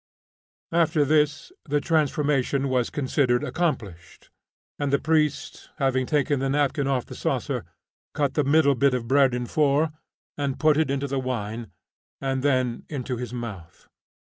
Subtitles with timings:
[0.71, 4.31] After this the transformation was considered accomplished,
[4.79, 7.65] and the priest having taken the napkin off the saucer,
[8.15, 9.91] cut the middle bit of bread in four,
[10.39, 11.71] and put it into the wine,
[12.19, 13.87] and then into his mouth.